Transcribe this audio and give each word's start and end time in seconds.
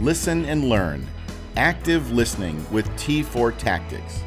listen, 0.00 0.44
and 0.44 0.68
learn. 0.68 1.06
Active 1.56 2.12
listening 2.12 2.64
with 2.70 2.86
T4 2.96 3.56
Tactics. 3.56 4.22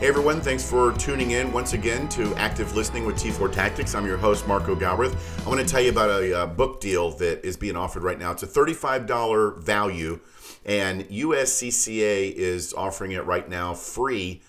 Hey 0.00 0.06
everyone, 0.06 0.40
thanks 0.40 0.62
for 0.62 0.92
tuning 0.92 1.32
in 1.32 1.50
once 1.50 1.72
again 1.72 2.08
to 2.10 2.32
Active 2.36 2.76
Listening 2.76 3.04
with 3.04 3.16
T4 3.16 3.50
Tactics. 3.52 3.96
I'm 3.96 4.06
your 4.06 4.16
host, 4.16 4.46
Marco 4.46 4.76
Galbraith. 4.76 5.44
I 5.44 5.48
want 5.48 5.60
to 5.60 5.66
tell 5.66 5.80
you 5.80 5.90
about 5.90 6.08
a, 6.08 6.44
a, 6.44 6.46
book 6.46 6.80
deal 6.80 7.10
that 7.16 7.44
is 7.44 7.56
being 7.56 7.74
offered 7.74 8.04
right 8.04 8.16
now. 8.16 8.30
It's 8.30 8.44
a 8.44 8.46
$35 8.46 9.60
value, 9.60 10.20
and 10.64 11.02
USCCA 11.08 12.32
is 12.32 12.72
offering 12.74 13.10
it 13.10 13.24
right 13.26 13.48
now 13.48 13.74
free 13.74 14.40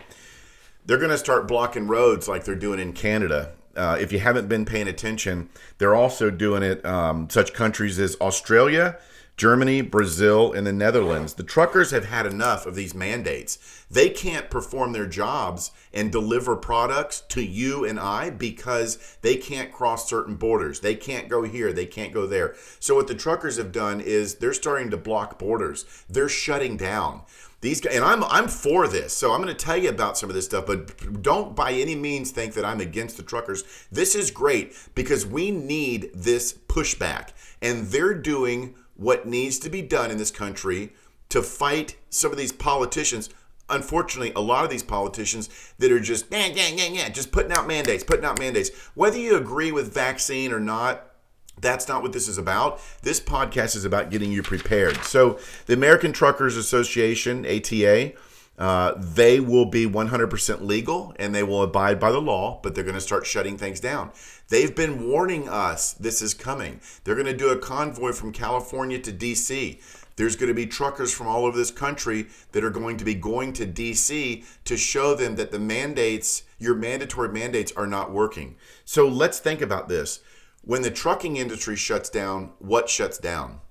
They're 0.84 0.98
going 0.98 1.12
to 1.12 1.18
start 1.18 1.48
blocking 1.48 1.88
roads 1.88 2.28
like 2.28 2.44
they're 2.44 2.56
doing 2.56 2.80
in 2.80 2.94
Canada. 2.94 3.52
Uh, 3.78 3.98
if 4.02 4.12
you 4.12 4.18
haven't 4.18 4.50
been 4.50 4.66
paying 4.66 4.88
attention, 4.88 5.50
they're 5.78 5.96
also 5.96 6.32
doing 6.32 6.64
it 6.64 6.84
um, 6.84 7.30
such 7.30 7.54
countries 7.54 8.00
as 8.00 8.18
Australia, 8.20 8.98
Germany, 9.36 9.82
Brazil, 9.82 10.54
and 10.54 10.66
the 10.66 10.72
Netherlands. 10.72 11.34
The 11.34 11.44
truckers 11.44 11.92
have 11.92 12.06
had 12.06 12.26
enough 12.28 12.66
of 12.66 12.76
these 12.76 12.94
mandates. 12.94 13.58
They 13.90 14.10
can't 14.10 14.50
perform 14.50 14.94
their 14.94 15.08
jobs 15.08 15.72
and 15.92 16.12
deliver 16.12 16.56
products 16.56 17.22
to 17.30 17.44
you 17.44 17.84
and 17.84 18.00
I 18.00 18.30
because 18.30 19.18
they 19.22 19.36
can't 19.38 19.72
cross 19.72 20.08
certain 20.08 20.36
borders. 20.36 20.82
They 20.82 20.96
can't 20.96 21.30
go 21.30 21.44
here, 21.44 21.74
they 21.74 21.88
can't 21.88 22.14
go 22.14 22.28
there. 22.28 22.56
So, 22.80 22.96
what 22.96 23.08
the 23.08 23.16
truckers 23.16 23.58
have 23.58 23.72
done 23.72 24.02
is 24.02 24.36
they're 24.36 24.54
starting 24.54 24.92
to 24.92 24.98
block 24.98 25.40
borders, 25.40 25.86
they're 26.08 26.30
shutting 26.30 26.78
down. 26.78 27.22
These 27.62 27.80
guys, 27.80 27.96
and 27.96 28.04
I'm 28.04 28.26
I'm 28.26 28.50
for 28.50 28.90
this, 28.90 29.14
so 29.14 29.32
I'm 29.32 29.42
going 29.42 29.56
to 29.56 29.66
tell 29.66 29.78
you 29.78 29.88
about 29.88 30.18
some 30.18 30.30
of 30.30 30.36
this 30.36 30.44
stuff. 30.44 30.66
But 30.66 31.24
don't 31.24 31.56
by 31.56 31.72
any 31.72 31.96
means 31.96 32.30
think 32.30 32.56
that 32.56 32.66
I'm 32.66 32.82
against 32.82 33.16
the 33.16 33.24
truckers. 33.24 33.64
This 33.90 34.16
is 34.16 34.32
great 34.32 34.78
because 34.96 35.26
we 35.26 35.50
need 35.50 36.12
this 36.14 36.52
pushback, 36.52 37.30
and 37.62 37.88
they're 37.88 38.16
doing 38.16 38.76
what 38.96 39.28
needs 39.28 39.60
to 39.60 39.70
be 39.70 39.82
done 39.82 40.12
in 40.12 40.18
this 40.18 40.32
country 40.32 40.94
to 41.30 41.42
fight 41.42 41.96
some 42.10 42.32
of 42.32 42.38
these 42.38 42.52
politicians. 42.52 43.30
Unfortunately, 43.70 44.32
a 44.36 44.42
lot 44.42 44.64
of 44.64 44.70
these 44.70 44.84
politicians 44.84 45.50
that 45.80 45.92
are 45.92 46.00
just 46.00 46.26
yeah, 46.30 46.48
yeah, 46.48 46.68
yeah, 46.68 46.88
yeah, 46.88 47.10
just 47.10 47.32
putting 47.32 47.52
out 47.52 47.66
mandates, 47.66 48.04
putting 48.04 48.26
out 48.26 48.40
mandates. 48.40 48.70
Whether 48.94 49.18
you 49.18 49.36
agree 49.38 49.72
with 49.72 49.94
vaccine 49.94 50.52
or 50.52 50.60
not, 50.60 51.14
that's 51.60 51.88
not 51.88 52.02
what 52.02 52.14
this 52.14 52.28
is 52.28 52.38
about. 52.38 52.82
This 53.02 53.20
podcast 53.20 53.76
is 53.76 53.86
about 53.86 54.12
getting 54.12 54.32
you 54.32 54.44
prepared. 54.44 54.98
So, 55.04 55.40
the 55.66 55.74
American 55.74 56.12
Truckers 56.12 56.58
Association, 56.58 57.46
ATA, 57.46 58.14
uh, 58.58 58.94
they 58.98 59.40
will 59.40 59.66
be 59.66 59.88
100% 59.88 60.62
legal 60.62 61.14
and 61.18 61.34
they 61.34 61.44
will 61.44 61.64
abide 61.64 62.00
by 62.00 62.12
the 62.12 62.22
law, 62.22 62.60
but 62.62 62.76
they're 62.76 62.84
going 62.84 62.94
to 62.94 63.02
start 63.02 63.26
shutting 63.26 63.58
things 63.58 63.80
down. 63.80 64.12
They've 64.50 64.76
been 64.76 65.10
warning 65.10 65.50
us 65.50 65.94
this 65.94 66.22
is 66.22 66.34
coming. 66.34 66.80
They're 67.04 67.16
going 67.16 67.26
to 67.26 67.36
do 67.36 67.50
a 67.50 67.58
convoy 67.58 68.12
from 68.12 68.32
California 68.32 69.00
to 69.00 69.12
DC. 69.12 69.82
There's 70.16 70.36
going 70.36 70.50
to 70.50 70.54
be 70.54 70.68
truckers 70.68 71.12
from 71.12 71.28
all 71.28 71.46
over 71.46 71.58
this 71.58 71.72
country 71.72 72.28
that 72.52 72.64
are 72.64 72.70
going 72.70 72.98
to 72.98 73.06
be 73.06 73.16
going 73.16 73.54
to 73.54 73.66
DC 73.66 74.46
to 74.66 74.78
show 74.78 75.16
them 75.16 75.36
that 75.38 75.52
the 75.52 75.58
mandates, 75.58 76.44
your 76.60 76.76
mandatory 76.76 77.30
mandates, 77.30 77.72
are 77.72 77.88
not 77.88 78.12
working. 78.12 78.56
So 78.86 79.08
let's 79.08 79.40
think 79.40 79.62
about 79.62 79.90
this. 79.90 80.20
When 80.62 80.84
the 80.84 80.92
trucking 80.92 81.38
industry 81.38 81.76
shuts 81.76 82.10
down, 82.10 82.52
what 82.60 82.90
shuts 82.90 83.18
down? 83.18 83.62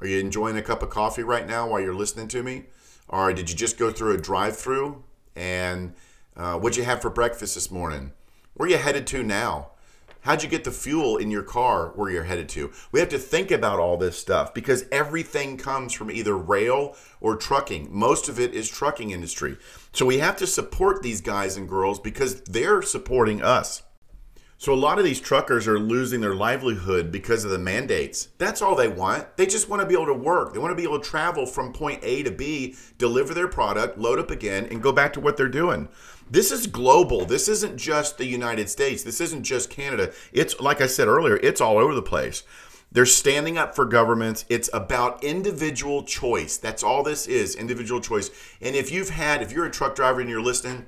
Are 0.00 0.06
you 0.06 0.18
enjoying 0.20 0.56
a 0.56 0.62
cup 0.62 0.82
of 0.82 0.90
coffee 0.90 1.22
right 1.22 1.46
now 1.46 1.68
while 1.68 1.80
you're 1.80 1.94
listening 1.94 2.28
to 2.28 2.42
me? 2.42 2.64
Or 3.08 3.32
did 3.32 3.50
you 3.50 3.56
just 3.56 3.78
go 3.78 3.90
through 3.90 4.14
a 4.14 4.18
drive 4.18 4.56
through? 4.56 5.04
And 5.36 5.94
uh, 6.36 6.58
what'd 6.58 6.76
you 6.76 6.84
have 6.84 7.02
for 7.02 7.10
breakfast 7.10 7.54
this 7.54 7.70
morning? 7.70 8.12
Where 8.54 8.66
are 8.66 8.70
you 8.70 8.78
headed 8.78 9.06
to 9.08 9.22
now? 9.22 9.70
How'd 10.24 10.42
you 10.42 10.48
get 10.48 10.64
the 10.64 10.70
fuel 10.70 11.18
in 11.18 11.30
your 11.30 11.42
car 11.42 11.92
where 11.96 12.10
you're 12.10 12.24
headed 12.24 12.48
to? 12.50 12.72
We 12.92 13.00
have 13.00 13.10
to 13.10 13.18
think 13.18 13.50
about 13.50 13.78
all 13.78 13.98
this 13.98 14.18
stuff 14.18 14.54
because 14.54 14.86
everything 14.90 15.58
comes 15.58 15.92
from 15.92 16.10
either 16.10 16.34
rail 16.34 16.96
or 17.20 17.36
trucking. 17.36 17.88
Most 17.90 18.30
of 18.30 18.40
it 18.40 18.54
is 18.54 18.70
trucking 18.70 19.10
industry. 19.10 19.58
So 19.92 20.06
we 20.06 20.20
have 20.20 20.38
to 20.38 20.46
support 20.46 21.02
these 21.02 21.20
guys 21.20 21.58
and 21.58 21.68
girls 21.68 22.00
because 22.00 22.40
they're 22.42 22.80
supporting 22.80 23.42
us. 23.42 23.82
So 24.56 24.72
a 24.72 24.76
lot 24.76 24.98
of 24.98 25.04
these 25.04 25.20
truckers 25.20 25.66
are 25.66 25.78
losing 25.78 26.20
their 26.20 26.34
livelihood 26.34 27.10
because 27.10 27.44
of 27.44 27.50
the 27.50 27.58
mandates. 27.58 28.28
That's 28.38 28.62
all 28.62 28.74
they 28.74 28.88
want. 28.88 29.36
They 29.36 29.46
just 29.46 29.68
want 29.68 29.82
to 29.82 29.86
be 29.86 29.94
able 29.94 30.06
to 30.06 30.14
work. 30.14 30.52
They 30.52 30.58
want 30.58 30.70
to 30.70 30.76
be 30.76 30.84
able 30.84 31.00
to 31.00 31.08
travel 31.08 31.44
from 31.44 31.72
point 31.72 32.00
A 32.02 32.22
to 32.22 32.30
B, 32.30 32.76
deliver 32.96 33.34
their 33.34 33.48
product, 33.48 33.98
load 33.98 34.18
up 34.18 34.30
again, 34.30 34.66
and 34.70 34.82
go 34.82 34.92
back 34.92 35.12
to 35.14 35.20
what 35.20 35.36
they're 35.36 35.48
doing. 35.48 35.88
This 36.30 36.50
is 36.50 36.66
global. 36.66 37.26
This 37.26 37.48
isn't 37.48 37.76
just 37.76 38.16
the 38.16 38.26
United 38.26 38.70
States. 38.70 39.02
This 39.02 39.20
isn't 39.20 39.42
just 39.42 39.70
Canada. 39.70 40.12
It's 40.32 40.58
like 40.60 40.80
I 40.80 40.86
said 40.86 41.08
earlier, 41.08 41.36
it's 41.36 41.60
all 41.60 41.76
over 41.76 41.94
the 41.94 42.00
place. 42.00 42.44
They're 42.90 43.06
standing 43.06 43.58
up 43.58 43.74
for 43.74 43.84
governments. 43.84 44.44
It's 44.48 44.70
about 44.72 45.24
individual 45.24 46.04
choice. 46.04 46.56
That's 46.56 46.84
all 46.84 47.02
this 47.02 47.26
is, 47.26 47.56
individual 47.56 48.00
choice. 48.00 48.30
And 48.60 48.76
if 48.76 48.92
you've 48.92 49.10
had, 49.10 49.42
if 49.42 49.50
you're 49.50 49.66
a 49.66 49.70
truck 49.70 49.96
driver 49.96 50.20
and 50.20 50.30
you're 50.30 50.40
listening 50.40 50.86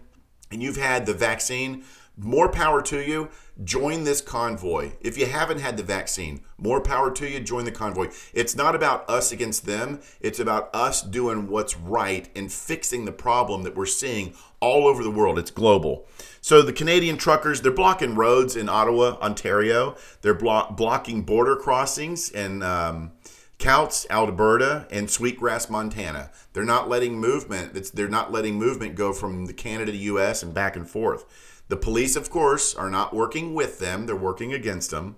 and 0.52 0.62
you've 0.62 0.76
had 0.76 1.04
the 1.04 1.14
vaccine, 1.14 1.84
more 2.16 2.50
power 2.50 2.80
to 2.82 3.00
you. 3.00 3.28
Join 3.62 4.04
this 4.04 4.20
convoy. 4.20 4.92
If 5.00 5.16
you 5.16 5.26
haven't 5.26 5.60
had 5.60 5.76
the 5.76 5.82
vaccine, 5.82 6.42
more 6.58 6.80
power 6.80 7.10
to 7.12 7.28
you. 7.28 7.40
Join 7.40 7.64
the 7.64 7.72
convoy. 7.72 8.08
It's 8.32 8.56
not 8.56 8.74
about 8.74 9.08
us 9.08 9.32
against 9.32 9.66
them, 9.66 10.00
it's 10.20 10.38
about 10.40 10.74
us 10.74 11.02
doing 11.02 11.48
what's 11.48 11.76
right 11.76 12.28
and 12.36 12.52
fixing 12.52 13.04
the 13.04 13.12
problem 13.12 13.62
that 13.62 13.76
we're 13.76 13.86
seeing 13.86 14.34
all 14.60 14.86
over 14.86 15.02
the 15.02 15.10
world. 15.10 15.38
It's 15.38 15.50
global. 15.50 16.06
So 16.40 16.62
the 16.62 16.72
Canadian 16.72 17.16
truckers, 17.16 17.60
they're 17.60 17.72
blocking 17.72 18.14
roads 18.14 18.56
in 18.56 18.68
Ottawa, 18.68 19.16
Ontario. 19.20 19.96
They're 20.22 20.34
blo- 20.34 20.70
blocking 20.70 21.22
border 21.22 21.56
crossings 21.56 22.30
in 22.30 22.62
um, 22.62 23.12
Coutts, 23.58 24.06
Alberta, 24.10 24.86
and 24.90 25.10
Sweetgrass, 25.10 25.70
Montana. 25.70 26.30
They're 26.52 26.64
not 26.64 26.88
letting 26.88 27.18
movement. 27.18 27.92
they're 27.94 28.08
not 28.08 28.30
letting 28.30 28.56
movement 28.56 28.94
go 28.94 29.12
from 29.12 29.46
the 29.46 29.54
Canada 29.54 29.92
to 29.92 29.98
U.S. 29.98 30.42
and 30.42 30.52
back 30.52 30.76
and 30.76 30.88
forth. 30.88 31.24
The 31.68 31.76
police, 31.76 32.14
of 32.14 32.30
course, 32.30 32.74
are 32.74 32.90
not 32.90 33.14
working 33.14 33.54
with 33.54 33.80
them, 33.80 34.06
they're 34.06 34.14
working 34.14 34.52
against 34.52 34.90
them. 34.90 35.16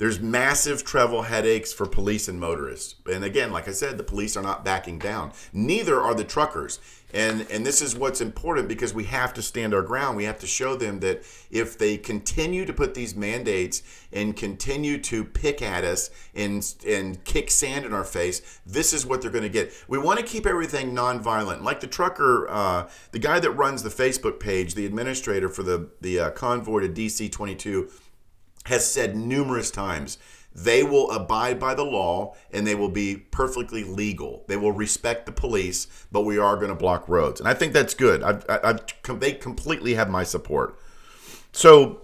There's 0.00 0.18
massive 0.18 0.82
travel 0.82 1.20
headaches 1.20 1.74
for 1.74 1.84
police 1.84 2.26
and 2.26 2.40
motorists. 2.40 2.94
And 3.04 3.22
again, 3.22 3.52
like 3.52 3.68
I 3.68 3.72
said, 3.72 3.98
the 3.98 4.02
police 4.02 4.34
are 4.34 4.42
not 4.42 4.64
backing 4.64 4.98
down. 4.98 5.32
Neither 5.52 6.00
are 6.00 6.14
the 6.14 6.24
truckers. 6.24 6.80
And 7.12 7.46
and 7.50 7.66
this 7.66 7.82
is 7.82 7.94
what's 7.94 8.22
important 8.22 8.66
because 8.66 8.94
we 8.94 9.04
have 9.04 9.34
to 9.34 9.42
stand 9.42 9.74
our 9.74 9.82
ground. 9.82 10.16
We 10.16 10.24
have 10.24 10.38
to 10.38 10.46
show 10.46 10.74
them 10.74 11.00
that 11.00 11.24
if 11.50 11.76
they 11.76 11.98
continue 11.98 12.64
to 12.64 12.72
put 12.72 12.94
these 12.94 13.14
mandates 13.14 13.82
and 14.10 14.34
continue 14.34 14.96
to 15.02 15.22
pick 15.22 15.60
at 15.60 15.84
us 15.84 16.08
and 16.34 16.66
and 16.86 17.22
kick 17.24 17.50
sand 17.50 17.84
in 17.84 17.92
our 17.92 18.04
face, 18.04 18.60
this 18.64 18.94
is 18.94 19.04
what 19.04 19.20
they're 19.20 19.30
going 19.30 19.42
to 19.42 19.50
get. 19.50 19.70
We 19.86 19.98
want 19.98 20.18
to 20.18 20.24
keep 20.24 20.46
everything 20.46 20.94
nonviolent. 20.94 21.62
Like 21.62 21.80
the 21.80 21.86
trucker, 21.86 22.48
uh, 22.48 22.88
the 23.12 23.18
guy 23.18 23.38
that 23.40 23.50
runs 23.50 23.82
the 23.82 23.90
Facebook 23.90 24.40
page, 24.40 24.76
the 24.76 24.86
administrator 24.86 25.50
for 25.50 25.62
the 25.62 25.90
the 26.00 26.20
uh, 26.20 26.30
convoy 26.30 26.80
to 26.80 26.88
DC 26.88 27.30
22, 27.30 27.90
has 28.66 28.90
said 28.90 29.16
numerous 29.16 29.70
times 29.70 30.18
they 30.54 30.82
will 30.82 31.10
abide 31.10 31.60
by 31.60 31.74
the 31.74 31.84
law 31.84 32.34
and 32.52 32.66
they 32.66 32.74
will 32.74 32.88
be 32.88 33.16
perfectly 33.16 33.84
legal. 33.84 34.44
They 34.48 34.56
will 34.56 34.72
respect 34.72 35.26
the 35.26 35.32
police, 35.32 35.86
but 36.10 36.22
we 36.22 36.38
are 36.38 36.56
going 36.56 36.70
to 36.70 36.74
block 36.74 37.08
roads. 37.08 37.40
And 37.40 37.48
I 37.48 37.54
think 37.54 37.72
that's 37.72 37.94
good. 37.94 38.22
I've, 38.22 38.44
I've, 38.48 39.20
they 39.20 39.32
completely 39.32 39.94
have 39.94 40.10
my 40.10 40.24
support. 40.24 40.78
So 41.52 42.02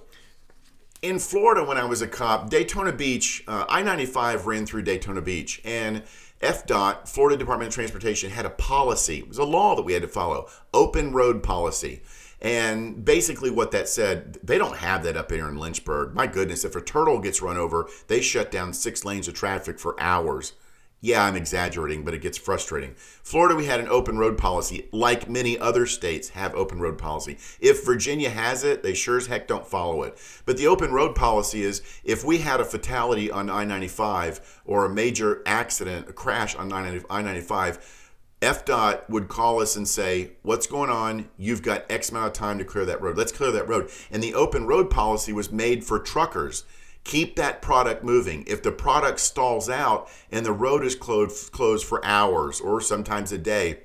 in 1.02 1.18
Florida, 1.18 1.64
when 1.64 1.76
I 1.76 1.84
was 1.84 2.02
a 2.02 2.06
cop, 2.06 2.48
Daytona 2.48 2.92
Beach, 2.92 3.42
uh, 3.48 3.64
I 3.68 3.82
95 3.82 4.46
ran 4.46 4.64
through 4.64 4.82
Daytona 4.82 5.22
Beach. 5.22 5.60
And 5.64 6.04
FDOT, 6.40 7.08
Florida 7.08 7.36
Department 7.36 7.68
of 7.68 7.74
Transportation, 7.74 8.30
had 8.30 8.46
a 8.46 8.50
policy. 8.50 9.18
It 9.18 9.28
was 9.28 9.38
a 9.38 9.44
law 9.44 9.74
that 9.74 9.82
we 9.82 9.94
had 9.94 10.02
to 10.02 10.08
follow 10.08 10.48
open 10.72 11.12
road 11.12 11.42
policy. 11.42 12.02
And 12.40 13.04
basically, 13.04 13.50
what 13.50 13.70
that 13.70 13.88
said, 13.88 14.38
they 14.42 14.58
don't 14.58 14.76
have 14.76 15.02
that 15.04 15.16
up 15.16 15.30
here 15.30 15.48
in 15.48 15.56
Lynchburg. 15.56 16.14
My 16.14 16.26
goodness, 16.26 16.64
if 16.64 16.76
a 16.76 16.82
turtle 16.82 17.18
gets 17.18 17.40
run 17.40 17.56
over, 17.56 17.88
they 18.08 18.20
shut 18.20 18.50
down 18.50 18.72
six 18.72 19.04
lanes 19.04 19.28
of 19.28 19.34
traffic 19.34 19.78
for 19.78 19.98
hours. 19.98 20.52
Yeah, 21.00 21.22
I'm 21.22 21.36
exaggerating, 21.36 22.04
but 22.04 22.14
it 22.14 22.22
gets 22.22 22.38
frustrating. 22.38 22.94
Florida, 22.96 23.54
we 23.54 23.66
had 23.66 23.80
an 23.80 23.88
open 23.88 24.16
road 24.16 24.38
policy, 24.38 24.88
like 24.92 25.28
many 25.28 25.58
other 25.58 25.84
states 25.84 26.30
have 26.30 26.54
open 26.54 26.80
road 26.80 26.96
policy. 26.96 27.36
If 27.60 27.84
Virginia 27.84 28.30
has 28.30 28.64
it, 28.64 28.82
they 28.82 28.94
sure 28.94 29.18
as 29.18 29.26
heck 29.26 29.46
don't 29.46 29.66
follow 29.66 30.02
it. 30.02 30.18
But 30.46 30.56
the 30.56 30.66
open 30.66 30.92
road 30.92 31.14
policy 31.14 31.62
is 31.62 31.82
if 32.02 32.24
we 32.24 32.38
had 32.38 32.60
a 32.60 32.64
fatality 32.64 33.30
on 33.30 33.50
I 33.50 33.64
95 33.64 34.62
or 34.64 34.86
a 34.86 34.90
major 34.90 35.42
accident, 35.44 36.08
a 36.08 36.12
crash 36.14 36.56
on 36.56 36.72
I 36.72 37.22
95, 37.22 38.05
FDOT 38.42 39.08
would 39.08 39.28
call 39.28 39.62
us 39.62 39.76
and 39.76 39.88
say, 39.88 40.32
What's 40.42 40.66
going 40.66 40.90
on? 40.90 41.30
You've 41.38 41.62
got 41.62 41.90
X 41.90 42.10
amount 42.10 42.28
of 42.28 42.32
time 42.34 42.58
to 42.58 42.64
clear 42.64 42.84
that 42.84 43.00
road. 43.00 43.16
Let's 43.16 43.32
clear 43.32 43.50
that 43.52 43.68
road. 43.68 43.90
And 44.10 44.22
the 44.22 44.34
open 44.34 44.66
road 44.66 44.90
policy 44.90 45.32
was 45.32 45.50
made 45.50 45.84
for 45.84 45.98
truckers. 45.98 46.64
Keep 47.04 47.36
that 47.36 47.62
product 47.62 48.02
moving. 48.02 48.44
If 48.46 48.62
the 48.62 48.72
product 48.72 49.20
stalls 49.20 49.70
out 49.70 50.08
and 50.30 50.44
the 50.44 50.52
road 50.52 50.84
is 50.84 50.94
closed, 50.94 51.52
closed 51.52 51.86
for 51.86 52.04
hours 52.04 52.60
or 52.60 52.80
sometimes 52.80 53.32
a 53.32 53.38
day, 53.38 53.78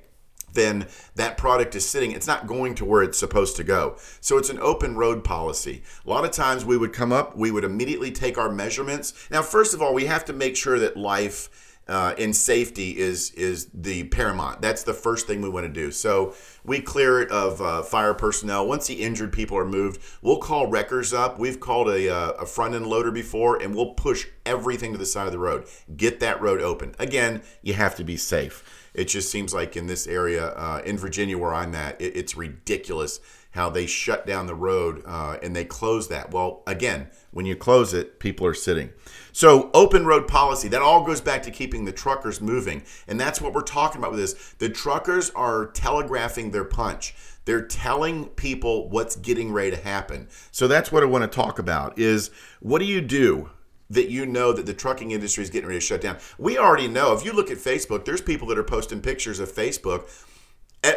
then 0.54 0.88
that 1.15 1.38
product 1.38 1.75
is 1.75 1.88
sitting, 1.88 2.12
it's 2.12 2.27
not 2.27 2.47
going 2.47 2.75
to 2.75 2.83
where 2.83 3.04
it's 3.04 3.19
supposed 3.19 3.56
to 3.56 3.63
go. 3.63 3.95
So 4.19 4.38
it's 4.38 4.50
an 4.50 4.59
open 4.59 4.95
road 4.95 5.24
policy. 5.24 5.83
A 6.06 6.09
lot 6.09 6.25
of 6.25 6.31
times 6.31 6.65
we 6.65 6.77
would 6.77 6.92
come 6.92 7.13
up, 7.13 7.38
we 7.38 7.51
would 7.51 7.63
immediately 7.63 8.12
take 8.12 8.38
our 8.38 8.51
measurements. 8.51 9.13
Now, 9.31 9.44
first 9.44 9.74
of 9.74 9.81
all, 9.81 9.94
we 9.94 10.06
have 10.06 10.25
to 10.25 10.33
make 10.33 10.57
sure 10.57 10.80
that 10.80 10.97
life 10.97 11.70
uh, 11.92 12.16
and 12.18 12.34
safety 12.34 12.98
is 12.98 13.32
is 13.32 13.68
the 13.74 14.06
paramount. 14.06 14.62
That's 14.62 14.84
the 14.84 14.94
first 14.94 15.28
thing 15.28 15.42
we 15.42 15.50
want 15.50 15.66
to 15.66 15.74
do. 15.74 15.92
So 15.92 16.34
we 16.64 16.80
clear 16.80 17.22
it 17.22 17.30
of 17.32 17.62
uh, 17.62 17.82
fire 17.82 18.14
personnel. 18.14 18.66
Once 18.66 18.88
the 18.88 18.94
injured 18.94 19.34
people 19.34 19.58
are 19.58 19.66
moved, 19.66 20.02
we'll 20.22 20.38
call 20.38 20.68
wreckers 20.68 21.14
up. 21.14 21.38
We've 21.38 21.60
called 21.60 21.90
a, 21.90 22.10
uh, 22.10 22.32
a 22.32 22.46
front 22.46 22.76
end 22.76 22.88
loader 22.88 23.12
before, 23.12 23.62
and 23.62 23.76
we'll 23.76 23.94
push 23.94 24.28
everything 24.46 24.94
to 24.94 24.98
the 24.98 25.06
side 25.06 25.26
of 25.26 25.34
the 25.34 25.40
road. 25.40 25.66
Get 25.98 26.22
that 26.22 26.42
road 26.42 26.62
open. 26.62 26.96
Again, 26.98 27.42
you 27.62 27.74
have 27.74 27.96
to 27.98 28.06
be 28.06 28.16
safe. 28.16 28.64
It 28.94 29.06
just 29.06 29.30
seems 29.30 29.54
like 29.54 29.76
in 29.76 29.88
this 29.88 30.08
area, 30.08 30.48
uh, 30.48 30.82
in 30.86 30.98
Virginia 30.98 31.38
where 31.38 31.54
I'm 31.54 31.76
at, 31.76 32.00
it, 32.00 32.16
it's 32.16 32.38
ridiculous 32.38 33.20
how 33.51 33.69
they 33.69 33.86
shut 33.86 34.25
down 34.25 34.48
the 34.48 34.56
road 34.56 35.03
uh, 35.06 35.38
and 35.44 35.56
they 35.56 35.65
close 35.65 36.07
that. 36.07 36.31
Well, 36.31 36.63
again, 36.65 37.09
when 37.31 37.45
you 37.45 37.56
close 37.56 37.94
it, 37.94 38.19
people 38.19 38.45
are 38.48 38.53
sitting. 38.53 38.92
So, 39.33 39.69
open 39.74 40.06
road 40.06 40.27
policy, 40.27 40.68
that 40.69 40.81
all 40.81 41.06
goes 41.06 41.21
back 41.21 41.44
to 41.44 41.51
keeping 41.51 41.86
the 41.86 41.92
truckers 41.92 42.42
moving. 42.42 42.83
And 43.07 43.19
that's 43.19 43.42
what 43.42 43.53
we're 43.53 43.62
talking 43.62 44.00
about 44.00 44.12
with 44.12 44.21
this. 44.21 44.56
The 44.57 44.69
truckers 44.69 45.30
are 45.31 45.68
telegraphing 45.68 46.51
their 46.51 46.65
punch. 46.65 47.13
They're 47.45 47.65
telling 47.65 48.27
people 48.30 48.89
what's 48.89 49.15
getting 49.15 49.51
ready 49.51 49.71
to 49.71 49.77
happen. 49.77 50.27
So 50.51 50.68
that's 50.68 50.92
what 50.92 51.04
I 51.04 51.07
want 51.07 51.30
to 51.30 51.36
talk 51.36 51.59
about 51.59 51.97
is 51.97 52.30
what 52.59 52.80
do 52.80 52.86
you 52.86 53.01
do 53.01 53.50
that 53.89 54.09
you 54.09 54.25
know 54.25 54.54
that 54.54 54.65
the 54.65 54.74
trucking 54.74 55.12
industry 55.12 55.44
is 55.44 55.50
getting 55.50 55.68
ready 55.68 55.80
to 55.80 55.86
shut 55.86 56.01
down? 56.01 56.18
We 56.38 56.57
already 56.57 56.88
know. 56.88 57.13
If 57.13 57.25
you 57.25 57.33
look 57.33 57.51
at 57.51 57.57
Facebook, 57.57 58.06
there's 58.06 58.21
people 58.21 58.47
that 58.50 58.57
are 58.57 58.63
posting 58.63 59.01
pictures 59.01 59.39
of 59.39 59.51
Facebook 59.51 60.07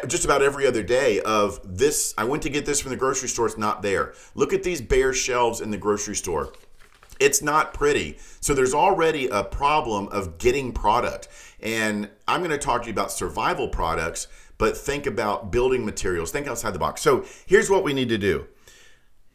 just 0.06 0.24
about 0.24 0.42
every 0.42 0.66
other 0.66 0.82
day 0.82 1.20
of 1.20 1.60
this 1.64 2.14
i 2.16 2.24
went 2.24 2.42
to 2.42 2.48
get 2.48 2.64
this 2.64 2.80
from 2.80 2.90
the 2.90 2.96
grocery 2.96 3.28
store 3.28 3.46
it's 3.46 3.58
not 3.58 3.82
there. 3.82 4.14
Look 4.34 4.52
at 4.52 4.62
these 4.62 4.80
bare 4.80 5.12
shelves 5.12 5.60
in 5.60 5.70
the 5.70 5.76
grocery 5.76 6.16
store. 6.16 6.52
It's 7.20 7.42
not 7.42 7.74
pretty. 7.74 8.18
So 8.40 8.54
there's 8.54 8.74
already 8.74 9.28
a 9.28 9.44
problem 9.44 10.08
of 10.08 10.38
getting 10.38 10.72
product. 10.72 11.28
And 11.60 12.10
i'm 12.26 12.40
going 12.40 12.50
to 12.50 12.58
talk 12.58 12.82
to 12.82 12.88
you 12.88 12.92
about 12.92 13.12
survival 13.12 13.68
products 13.68 14.28
but 14.56 14.76
think 14.76 15.06
about 15.06 15.50
building 15.50 15.84
materials. 15.84 16.30
Think 16.30 16.46
outside 16.46 16.70
the 16.74 16.78
box. 16.78 17.02
So 17.02 17.24
here's 17.44 17.68
what 17.68 17.82
we 17.82 17.92
need 17.92 18.08
to 18.10 18.18
do. 18.18 18.46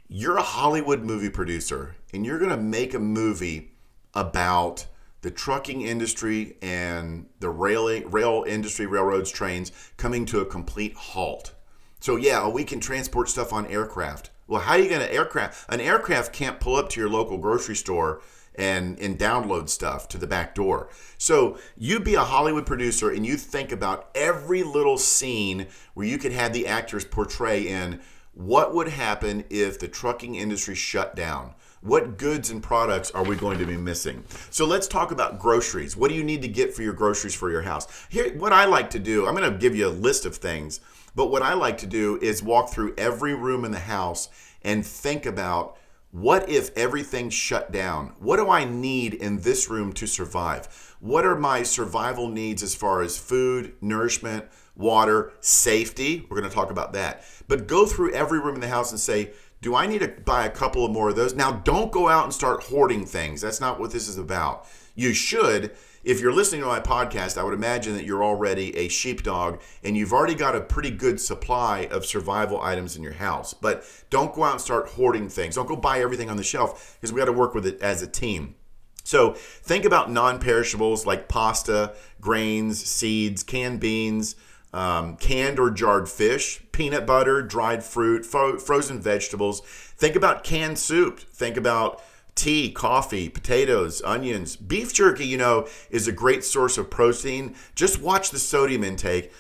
You're 0.07 0.37
a 0.37 0.43
hollywood 0.43 1.03
movie 1.03 1.29
producer 1.29 1.95
and 2.13 2.25
you're 2.25 2.39
going 2.39 2.51
to 2.51 2.57
make 2.57 2.93
a 2.93 2.99
movie 2.99 3.71
about 4.13 4.85
the 5.21 5.31
trucking 5.31 5.81
industry 5.81 6.57
and 6.61 7.25
the 7.39 7.49
rail, 7.49 7.87
rail 8.07 8.45
industry, 8.47 8.85
railroads, 8.85 9.31
trains 9.31 9.71
coming 9.97 10.25
to 10.25 10.39
a 10.39 10.45
complete 10.45 10.95
halt. 10.95 11.53
So 11.99 12.15
yeah, 12.15 12.47
we 12.47 12.63
can 12.63 12.79
transport 12.79 13.29
stuff 13.29 13.51
on 13.51 13.65
aircraft. 13.67 14.29
Well, 14.47 14.61
how 14.61 14.73
are 14.73 14.79
you 14.79 14.89
going 14.89 15.01
to 15.01 15.13
aircraft? 15.13 15.71
An 15.71 15.81
aircraft 15.81 16.33
can't 16.33 16.59
pull 16.59 16.75
up 16.75 16.89
to 16.89 16.99
your 16.99 17.09
local 17.09 17.37
grocery 17.37 17.75
store 17.75 18.21
and 18.55 18.99
and 18.99 19.17
download 19.17 19.69
stuff 19.69 20.07
to 20.09 20.17
the 20.17 20.27
back 20.27 20.55
door. 20.55 20.89
So 21.17 21.57
you 21.77 21.99
be 21.99 22.15
a 22.15 22.23
Hollywood 22.23 22.65
producer 22.65 23.09
and 23.09 23.25
you 23.25 23.37
think 23.37 23.71
about 23.71 24.09
every 24.15 24.63
little 24.63 24.97
scene 24.97 25.67
where 25.93 26.05
you 26.05 26.17
could 26.17 26.31
have 26.31 26.53
the 26.53 26.67
actors 26.67 27.05
portray 27.05 27.67
in 27.67 28.01
what 28.33 28.73
would 28.73 28.87
happen 28.87 29.43
if 29.49 29.79
the 29.79 29.87
trucking 29.87 30.35
industry 30.35 30.75
shut 30.75 31.15
down 31.15 31.53
what 31.81 32.17
goods 32.17 32.49
and 32.49 32.61
products 32.61 33.11
are 33.11 33.23
we 33.23 33.35
going 33.35 33.57
to 33.59 33.65
be 33.65 33.77
missing? 33.77 34.23
So 34.49 34.65
let's 34.65 34.87
talk 34.87 35.11
about 35.11 35.39
groceries. 35.39 35.95
What 35.95 36.09
do 36.09 36.15
you 36.15 36.23
need 36.23 36.41
to 36.41 36.47
get 36.47 36.73
for 36.73 36.83
your 36.83 36.93
groceries 36.93 37.35
for 37.35 37.49
your 37.49 37.61
house? 37.61 38.07
Here, 38.09 38.35
what 38.37 38.53
I 38.53 38.65
like 38.65 38.89
to 38.91 38.99
do, 38.99 39.27
I'm 39.27 39.35
going 39.35 39.51
to 39.51 39.57
give 39.57 39.75
you 39.75 39.87
a 39.87 39.89
list 39.89 40.25
of 40.25 40.35
things, 40.35 40.81
but 41.15 41.27
what 41.27 41.41
I 41.41 41.53
like 41.53 41.77
to 41.79 41.87
do 41.87 42.19
is 42.21 42.43
walk 42.43 42.69
through 42.69 42.95
every 42.97 43.33
room 43.33 43.65
in 43.65 43.71
the 43.71 43.79
house 43.79 44.29
and 44.63 44.85
think 44.85 45.25
about 45.25 45.77
what 46.11 46.49
if 46.49 46.75
everything 46.75 47.29
shut 47.29 47.71
down? 47.71 48.13
What 48.19 48.37
do 48.37 48.49
I 48.49 48.65
need 48.65 49.13
in 49.13 49.41
this 49.41 49.69
room 49.69 49.93
to 49.93 50.07
survive? 50.07 50.95
What 50.99 51.23
are 51.23 51.37
my 51.37 51.61
survival 51.61 52.27
needs 52.27 52.63
as 52.63 52.73
far 52.73 53.01
as 53.01 53.17
food, 53.17 53.75
nourishment, 53.79 54.45
water, 54.75 55.33
safety? 55.39 56.25
We're 56.27 56.39
going 56.39 56.49
to 56.49 56.55
talk 56.55 56.71
about 56.71 56.93
that. 56.93 57.25
But 57.47 57.67
go 57.67 57.85
through 57.85 58.13
every 58.13 58.39
room 58.39 58.55
in 58.55 58.61
the 58.61 58.67
house 58.67 58.89
and 58.89 58.99
say, 58.99 59.33
do 59.61 59.75
I 59.75 59.87
need 59.87 59.99
to 60.01 60.07
buy 60.07 60.45
a 60.45 60.49
couple 60.49 60.85
of 60.85 60.91
more 60.91 61.09
of 61.09 61.15
those? 61.15 61.35
Now, 61.35 61.51
don't 61.51 61.91
go 61.91 62.07
out 62.07 62.23
and 62.23 62.33
start 62.33 62.63
hoarding 62.63 63.05
things. 63.05 63.41
That's 63.41 63.59
not 63.59 63.79
what 63.79 63.91
this 63.91 64.07
is 64.07 64.17
about. 64.17 64.65
You 64.95 65.13
should. 65.13 65.71
If 66.01 66.21
you're 66.21 66.33
listening 66.33 66.61
to 66.61 66.67
my 66.67 66.79
podcast, 66.79 67.37
I 67.37 67.43
would 67.43 67.53
imagine 67.53 67.93
that 67.95 68.05
you're 68.05 68.23
already 68.23 68.75
a 68.77 68.87
sheepdog 68.87 69.61
and 69.83 69.97
you've 69.97 70.13
already 70.13 70.33
got 70.33 70.55
a 70.55 70.61
pretty 70.61 70.91
good 70.91 71.19
supply 71.19 71.89
of 71.91 72.05
survival 72.05 72.61
items 72.61 72.95
in 72.95 73.03
your 73.03 73.13
house. 73.13 73.53
But 73.53 73.83
don't 74.09 74.33
go 74.33 74.45
out 74.45 74.53
and 74.53 74.61
start 74.61 74.89
hoarding 74.89 75.27
things. 75.27 75.55
Don't 75.55 75.67
go 75.67 75.75
buy 75.75 75.99
everything 75.99 76.29
on 76.29 76.37
the 76.37 76.43
shelf 76.43 76.97
because 76.99 77.11
we 77.11 77.19
got 77.19 77.25
to 77.25 77.33
work 77.33 77.53
with 77.53 77.65
it 77.65 77.81
as 77.81 78.01
a 78.01 78.07
team. 78.07 78.55
So 79.03 79.33
think 79.33 79.85
about 79.85 80.11
non 80.11 80.39
perishables 80.39 81.05
like 81.05 81.27
pasta, 81.27 81.95
grains, 82.21 82.83
seeds, 82.83 83.43
canned 83.43 83.79
beans, 83.79 84.35
um, 84.73 85.17
canned 85.17 85.59
or 85.59 85.71
jarred 85.71 86.07
fish, 86.09 86.61
peanut 86.71 87.05
butter, 87.05 87.41
dried 87.41 87.83
fruit, 87.83 88.25
fro- 88.25 88.59
frozen 88.59 88.99
vegetables. 89.01 89.61
Think 89.61 90.15
about 90.15 90.43
canned 90.43 90.77
soup. 90.77 91.19
Think 91.19 91.57
about 91.57 92.03
tea, 92.35 92.71
coffee, 92.71 93.29
potatoes, 93.29 94.01
onions. 94.03 94.55
Beef 94.55 94.93
jerky, 94.93 95.25
you 95.25 95.37
know, 95.37 95.67
is 95.89 96.07
a 96.07 96.11
great 96.11 96.43
source 96.43 96.77
of 96.77 96.89
protein. 96.89 97.55
Just 97.75 98.01
watch 98.01 98.29
the 98.29 98.39
sodium 98.39 98.83
intake. 98.83 99.31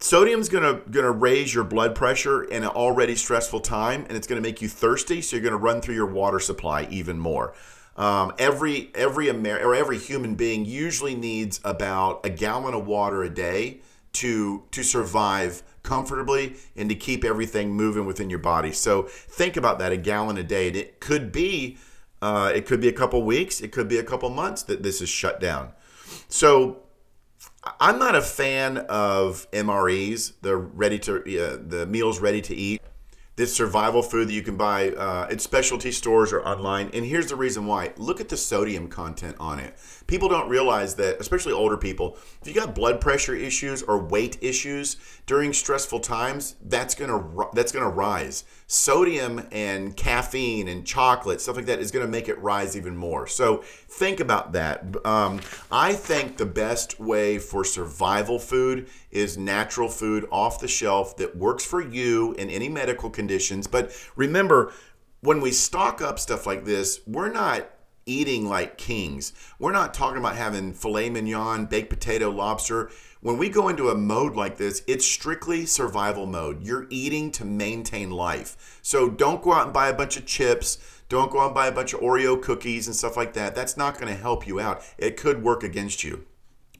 Sodium's 0.00 0.50
gonna 0.50 0.82
gonna 0.90 1.10
raise 1.10 1.54
your 1.54 1.64
blood 1.64 1.94
pressure 1.94 2.42
in 2.42 2.62
an 2.62 2.68
already 2.68 3.14
stressful 3.14 3.60
time, 3.60 4.04
and 4.08 4.16
it's 4.16 4.26
gonna 4.26 4.42
make 4.42 4.60
you 4.60 4.68
thirsty. 4.68 5.22
So 5.22 5.36
you're 5.36 5.44
gonna 5.44 5.56
run 5.56 5.80
through 5.80 5.94
your 5.94 6.10
water 6.12 6.40
supply 6.40 6.86
even 6.90 7.18
more. 7.18 7.54
Um, 7.96 8.34
every 8.38 8.90
every 8.94 9.28
Amer- 9.30 9.64
or 9.64 9.74
every 9.74 9.98
human 9.98 10.34
being 10.34 10.66
usually 10.66 11.14
needs 11.14 11.60
about 11.64 12.26
a 12.26 12.28
gallon 12.28 12.74
of 12.74 12.86
water 12.86 13.22
a 13.22 13.30
day 13.30 13.80
to 14.14 14.64
to 14.70 14.82
survive 14.82 15.62
comfortably 15.82 16.56
and 16.76 16.88
to 16.88 16.94
keep 16.94 17.24
everything 17.24 17.72
moving 17.72 18.06
within 18.06 18.30
your 18.30 18.38
body. 18.38 18.72
So 18.72 19.02
think 19.02 19.56
about 19.56 19.78
that 19.78 19.92
a 19.92 19.96
gallon 19.96 20.38
a 20.38 20.42
day. 20.42 20.68
And 20.68 20.76
it 20.76 21.00
could 21.00 21.30
be 21.30 21.76
Uh, 22.22 22.50
it 22.54 22.64
could 22.64 22.80
be 22.80 22.88
a 22.88 22.92
couple 22.92 23.22
weeks. 23.22 23.60
It 23.60 23.70
could 23.70 23.86
be 23.86 23.98
a 23.98 24.02
couple 24.02 24.30
months 24.30 24.62
that 24.64 24.82
this 24.82 25.02
is 25.02 25.10
shut 25.10 25.40
down. 25.40 25.72
So 26.28 26.78
I'm 27.78 27.98
not 27.98 28.14
a 28.14 28.22
fan 28.22 28.78
of 28.88 29.46
MREs, 29.52 30.32
the 30.40 30.56
ready 30.56 30.98
to 31.00 31.12
uh, 31.16 31.58
the 31.60 31.84
meals 31.86 32.20
ready 32.20 32.40
to 32.42 32.54
eat. 32.54 32.80
This 33.36 33.54
survival 33.54 34.02
food 34.02 34.28
that 34.28 34.32
you 34.32 34.42
can 34.42 34.56
buy 34.56 34.90
uh, 34.92 35.26
at 35.28 35.40
specialty 35.40 35.92
stores 35.92 36.32
or 36.32 36.40
online. 36.46 36.88
And 36.94 37.04
here's 37.04 37.26
the 37.26 37.36
reason 37.36 37.66
why. 37.66 37.92
Look 37.96 38.20
at 38.20 38.28
the 38.28 38.36
sodium 38.36 38.88
content 38.88 39.36
on 39.38 39.58
it. 39.58 39.74
People 40.06 40.28
don't 40.28 40.48
realize 40.48 40.94
that, 40.96 41.20
especially 41.20 41.52
older 41.52 41.76
people, 41.76 42.16
if 42.40 42.46
you 42.46 42.54
got 42.54 42.74
blood 42.74 43.00
pressure 43.00 43.34
issues 43.34 43.82
or 43.82 43.98
weight 43.98 44.36
issues 44.42 44.96
during 45.26 45.52
stressful 45.52 46.00
times, 46.00 46.56
that's 46.62 46.94
gonna 46.94 47.48
that's 47.54 47.72
gonna 47.72 47.88
rise. 47.88 48.44
Sodium 48.66 49.46
and 49.50 49.96
caffeine 49.96 50.68
and 50.68 50.86
chocolate 50.86 51.40
stuff 51.40 51.56
like 51.56 51.66
that 51.66 51.78
is 51.78 51.90
gonna 51.90 52.06
make 52.06 52.28
it 52.28 52.38
rise 52.40 52.76
even 52.76 52.96
more. 52.96 53.26
So 53.26 53.58
think 53.58 54.20
about 54.20 54.52
that. 54.52 54.84
Um, 55.06 55.40
I 55.70 55.94
think 55.94 56.36
the 56.36 56.46
best 56.46 57.00
way 57.00 57.38
for 57.38 57.64
survival 57.64 58.38
food 58.38 58.88
is 59.10 59.38
natural 59.38 59.88
food 59.88 60.26
off 60.30 60.60
the 60.60 60.68
shelf 60.68 61.16
that 61.16 61.36
works 61.36 61.64
for 61.64 61.80
you 61.80 62.32
in 62.34 62.50
any 62.50 62.68
medical 62.68 63.08
conditions. 63.08 63.66
But 63.66 63.92
remember, 64.16 64.72
when 65.20 65.40
we 65.40 65.52
stock 65.52 66.02
up 66.02 66.18
stuff 66.18 66.46
like 66.46 66.66
this, 66.66 67.00
we're 67.06 67.32
not 67.32 67.70
eating 68.06 68.48
like 68.48 68.78
kings. 68.78 69.32
We're 69.58 69.72
not 69.72 69.94
talking 69.94 70.18
about 70.18 70.36
having 70.36 70.72
filet 70.72 71.10
mignon, 71.10 71.66
baked 71.66 71.90
potato, 71.90 72.30
lobster. 72.30 72.90
When 73.20 73.38
we 73.38 73.48
go 73.48 73.68
into 73.68 73.88
a 73.88 73.94
mode 73.94 74.34
like 74.36 74.58
this, 74.58 74.82
it's 74.86 75.06
strictly 75.06 75.64
survival 75.66 76.26
mode. 76.26 76.62
You're 76.62 76.86
eating 76.90 77.30
to 77.32 77.44
maintain 77.44 78.10
life. 78.10 78.78
So 78.82 79.08
don't 79.08 79.42
go 79.42 79.52
out 79.52 79.64
and 79.64 79.72
buy 79.72 79.88
a 79.88 79.94
bunch 79.94 80.16
of 80.16 80.26
chips. 80.26 80.78
Don't 81.08 81.30
go 81.30 81.40
out 81.40 81.46
and 81.46 81.54
buy 81.54 81.68
a 81.68 81.72
bunch 81.72 81.94
of 81.94 82.00
Oreo 82.00 82.40
cookies 82.40 82.86
and 82.86 82.94
stuff 82.94 83.16
like 83.16 83.32
that. 83.34 83.54
That's 83.54 83.76
not 83.76 83.98
going 83.98 84.14
to 84.14 84.20
help 84.20 84.46
you 84.46 84.60
out. 84.60 84.82
It 84.98 85.16
could 85.16 85.42
work 85.42 85.62
against 85.62 86.04
you. 86.04 86.26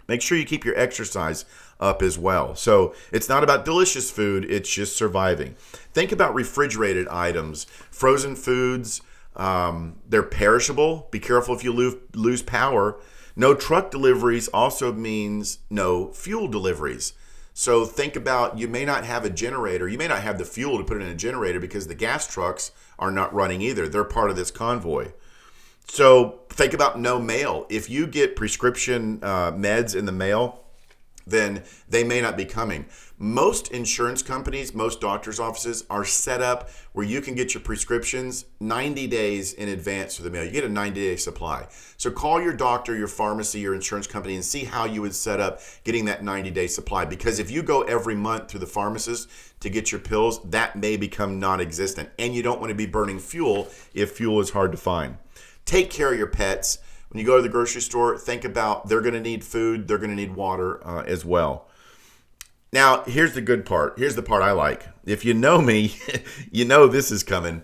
Make 0.06 0.20
sure 0.20 0.36
you 0.36 0.44
keep 0.44 0.64
your 0.64 0.78
exercise 0.78 1.44
up 1.80 2.02
as 2.02 2.18
well. 2.18 2.54
So 2.54 2.94
it's 3.10 3.28
not 3.28 3.42
about 3.42 3.64
delicious 3.64 4.10
food, 4.10 4.44
it's 4.44 4.72
just 4.72 4.96
surviving. 4.96 5.54
Think 5.92 6.12
about 6.12 6.34
refrigerated 6.34 7.08
items, 7.08 7.64
frozen 7.90 8.36
foods, 8.36 9.00
um, 9.36 9.96
they're 10.08 10.22
perishable. 10.22 11.08
Be 11.10 11.20
careful 11.20 11.54
if 11.54 11.64
you 11.64 11.72
lose, 11.72 11.96
lose 12.14 12.42
power. 12.42 13.00
No 13.36 13.54
truck 13.54 13.90
deliveries 13.90 14.48
also 14.48 14.92
means 14.92 15.58
no 15.68 16.12
fuel 16.12 16.48
deliveries. 16.48 17.14
So 17.52 17.84
think 17.84 18.16
about 18.16 18.58
you 18.58 18.68
may 18.68 18.84
not 18.84 19.04
have 19.04 19.24
a 19.24 19.30
generator. 19.30 19.88
You 19.88 19.98
may 19.98 20.08
not 20.08 20.22
have 20.22 20.38
the 20.38 20.44
fuel 20.44 20.78
to 20.78 20.84
put 20.84 21.00
in 21.00 21.08
a 21.08 21.14
generator 21.14 21.60
because 21.60 21.86
the 21.86 21.94
gas 21.94 22.26
trucks 22.26 22.72
are 22.98 23.12
not 23.12 23.32
running 23.32 23.60
either. 23.60 23.88
They're 23.88 24.04
part 24.04 24.30
of 24.30 24.36
this 24.36 24.50
convoy. 24.50 25.12
So 25.86 26.40
think 26.48 26.72
about 26.72 26.98
no 26.98 27.18
mail. 27.20 27.66
If 27.68 27.90
you 27.90 28.06
get 28.06 28.36
prescription 28.36 29.20
uh, 29.22 29.52
meds 29.52 29.94
in 29.94 30.04
the 30.04 30.12
mail, 30.12 30.64
then 31.26 31.62
they 31.88 32.04
may 32.04 32.20
not 32.20 32.36
be 32.36 32.44
coming. 32.44 32.86
Most 33.16 33.70
insurance 33.70 34.22
companies, 34.22 34.74
most 34.74 35.00
doctors' 35.00 35.38
offices 35.38 35.84
are 35.88 36.04
set 36.04 36.42
up 36.42 36.68
where 36.94 37.06
you 37.06 37.20
can 37.20 37.36
get 37.36 37.54
your 37.54 37.62
prescriptions 37.62 38.44
90 38.58 39.06
days 39.06 39.52
in 39.52 39.68
advance 39.68 40.16
through 40.16 40.24
the 40.24 40.30
mail. 40.30 40.44
You 40.44 40.50
get 40.50 40.64
a 40.64 40.68
90 40.68 41.00
day 41.00 41.16
supply. 41.16 41.68
So 41.96 42.10
call 42.10 42.42
your 42.42 42.54
doctor, 42.54 42.96
your 42.96 43.06
pharmacy, 43.06 43.60
your 43.60 43.72
insurance 43.72 44.08
company 44.08 44.34
and 44.34 44.44
see 44.44 44.64
how 44.64 44.84
you 44.84 45.00
would 45.00 45.14
set 45.14 45.38
up 45.38 45.60
getting 45.84 46.06
that 46.06 46.24
90 46.24 46.50
day 46.50 46.66
supply. 46.66 47.04
Because 47.04 47.38
if 47.38 47.52
you 47.52 47.62
go 47.62 47.82
every 47.82 48.16
month 48.16 48.48
through 48.48 48.60
the 48.60 48.66
pharmacist 48.66 49.30
to 49.60 49.70
get 49.70 49.92
your 49.92 50.00
pills, 50.00 50.42
that 50.50 50.74
may 50.74 50.96
become 50.96 51.38
non 51.38 51.60
existent. 51.60 52.10
And 52.18 52.34
you 52.34 52.42
don't 52.42 52.58
want 52.58 52.70
to 52.70 52.74
be 52.74 52.86
burning 52.86 53.20
fuel 53.20 53.68
if 53.94 54.12
fuel 54.12 54.40
is 54.40 54.50
hard 54.50 54.72
to 54.72 54.78
find. 54.78 55.18
Take 55.64 55.88
care 55.88 56.12
of 56.12 56.18
your 56.18 56.26
pets 56.26 56.78
when 57.14 57.20
you 57.20 57.26
go 57.26 57.36
to 57.36 57.42
the 57.44 57.48
grocery 57.48 57.80
store, 57.80 58.18
think 58.18 58.44
about 58.44 58.88
they're 58.88 59.00
going 59.00 59.14
to 59.14 59.20
need 59.20 59.44
food, 59.44 59.86
they're 59.86 59.98
going 59.98 60.10
to 60.10 60.16
need 60.16 60.34
water 60.34 60.84
uh, 60.84 61.04
as 61.04 61.24
well. 61.24 61.68
Now, 62.74 63.04
here's 63.04 63.34
the 63.34 63.40
good 63.40 63.64
part. 63.64 64.00
Here's 64.00 64.16
the 64.16 64.22
part 64.24 64.42
I 64.42 64.50
like. 64.50 64.88
If 65.04 65.24
you 65.24 65.32
know 65.32 65.62
me, 65.62 65.94
you 66.50 66.64
know 66.64 66.88
this 66.88 67.12
is 67.12 67.22
coming. 67.22 67.62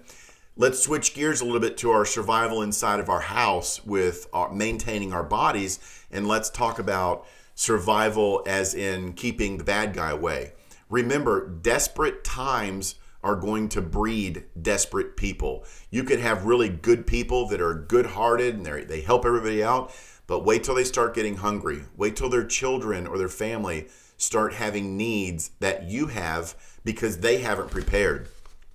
Let's 0.56 0.80
switch 0.80 1.14
gears 1.14 1.40
a 1.40 1.44
little 1.44 1.58
bit 1.58 1.76
to 1.78 1.90
our 1.90 2.04
survival 2.04 2.62
inside 2.62 3.00
of 3.00 3.08
our 3.08 3.22
house 3.22 3.84
with 3.84 4.28
our, 4.32 4.52
maintaining 4.52 5.12
our 5.12 5.24
bodies, 5.24 5.80
and 6.12 6.28
let's 6.28 6.48
talk 6.48 6.78
about 6.78 7.26
survival 7.56 8.44
as 8.46 8.72
in 8.72 9.14
keeping 9.14 9.58
the 9.58 9.64
bad 9.64 9.94
guy 9.94 10.12
away. 10.12 10.52
Remember, 10.88 11.48
desperate 11.48 12.22
times 12.22 12.94
are 13.24 13.34
going 13.34 13.68
to 13.70 13.82
breed 13.82 14.44
desperate 14.62 15.16
people. 15.16 15.64
You 15.90 16.04
could 16.04 16.20
have 16.20 16.44
really 16.44 16.68
good 16.68 17.04
people 17.04 17.48
that 17.48 17.60
are 17.60 17.74
good 17.74 18.06
hearted 18.06 18.54
and 18.54 18.64
they 18.64 19.00
help 19.00 19.26
everybody 19.26 19.60
out, 19.60 19.92
but 20.28 20.44
wait 20.44 20.62
till 20.62 20.76
they 20.76 20.84
start 20.84 21.16
getting 21.16 21.38
hungry. 21.38 21.82
Wait 21.96 22.14
till 22.14 22.28
their 22.28 22.46
children 22.46 23.08
or 23.08 23.18
their 23.18 23.28
family 23.28 23.88
start 24.20 24.54
having 24.54 24.96
needs 24.96 25.50
that 25.60 25.84
you 25.84 26.06
have 26.06 26.54
because 26.84 27.18
they 27.18 27.38
haven't 27.38 27.70
prepared. 27.70 28.28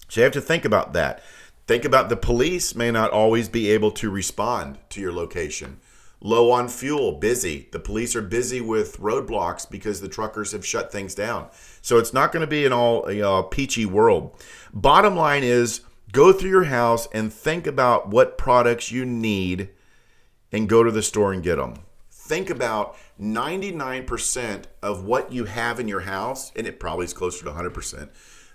So 0.07 0.21
you 0.21 0.23
have 0.23 0.33
to 0.33 0.41
think 0.41 0.65
about 0.65 0.93
that. 0.93 1.21
Think 1.67 1.85
about 1.85 2.09
the 2.09 2.17
police 2.17 2.75
may 2.75 2.91
not 2.91 3.11
always 3.11 3.49
be 3.49 3.71
able 3.71 3.91
to 3.91 4.09
respond 4.09 4.77
to 4.89 5.01
your 5.01 5.11
location 5.11 5.79
low 6.25 6.49
on 6.49 6.67
fuel, 6.67 7.13
busy. 7.13 7.67
The 7.71 7.79
police 7.79 8.15
are 8.15 8.21
busy 8.21 8.59
with 8.59 8.99
roadblocks 8.99 9.69
because 9.69 10.01
the 10.01 10.09
truckers 10.09 10.51
have 10.53 10.65
shut 10.65 10.91
things 10.91 11.13
down. 11.13 11.49
So 11.81 11.97
it's 11.97 12.13
not 12.13 12.31
going 12.31 12.41
to 12.41 12.47
be 12.47 12.65
an 12.65 12.73
all 12.73 13.11
you 13.11 13.21
know, 13.21 13.43
peachy 13.43 13.85
world. 13.85 14.35
Bottom 14.73 15.15
line 15.15 15.43
is 15.43 15.81
go 16.11 16.33
through 16.33 16.49
your 16.49 16.63
house 16.65 17.07
and 17.13 17.31
think 17.31 17.67
about 17.67 18.09
what 18.09 18.39
products 18.39 18.91
you 18.91 19.05
need 19.05 19.69
and 20.51 20.67
go 20.67 20.83
to 20.83 20.91
the 20.91 21.03
store 21.03 21.31
and 21.31 21.43
get 21.43 21.57
them. 21.57 21.75
Think 22.25 22.49
about 22.49 22.95
99% 23.21 24.63
of 24.81 25.05
what 25.05 25.31
you 25.31 25.45
have 25.45 25.79
in 25.79 25.87
your 25.87 25.99
house, 25.99 26.51
and 26.55 26.65
it 26.65 26.79
probably 26.79 27.05
is 27.05 27.13
closer 27.13 27.45
to 27.45 27.51
100%. 27.51 28.09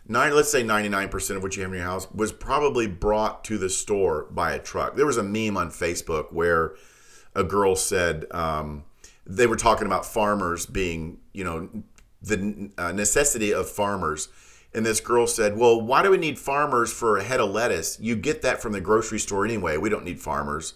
Nine, 0.08 0.34
let's 0.34 0.50
say 0.50 0.64
99% 0.64 1.36
of 1.36 1.42
what 1.44 1.54
you 1.54 1.62
have 1.62 1.70
in 1.70 1.78
your 1.78 1.86
house 1.86 2.10
was 2.10 2.32
probably 2.32 2.88
brought 2.88 3.44
to 3.44 3.58
the 3.58 3.70
store 3.70 4.26
by 4.32 4.54
a 4.54 4.58
truck. 4.58 4.96
There 4.96 5.06
was 5.06 5.18
a 5.18 5.22
meme 5.22 5.56
on 5.56 5.70
Facebook 5.70 6.32
where 6.32 6.74
a 7.36 7.44
girl 7.44 7.76
said 7.76 8.26
um, 8.32 8.82
they 9.24 9.46
were 9.46 9.54
talking 9.54 9.86
about 9.86 10.04
farmers 10.04 10.66
being, 10.66 11.18
you 11.32 11.44
know, 11.44 11.68
the 12.20 12.72
uh, 12.76 12.90
necessity 12.90 13.54
of 13.54 13.70
farmers. 13.70 14.30
And 14.74 14.84
this 14.84 14.98
girl 14.98 15.28
said, 15.28 15.56
Well, 15.56 15.80
why 15.80 16.02
do 16.02 16.10
we 16.10 16.18
need 16.18 16.40
farmers 16.40 16.92
for 16.92 17.18
a 17.18 17.22
head 17.22 17.38
of 17.38 17.50
lettuce? 17.50 18.00
You 18.00 18.16
get 18.16 18.42
that 18.42 18.60
from 18.60 18.72
the 18.72 18.80
grocery 18.80 19.20
store 19.20 19.44
anyway. 19.44 19.76
We 19.76 19.90
don't 19.90 20.04
need 20.04 20.20
farmers. 20.20 20.74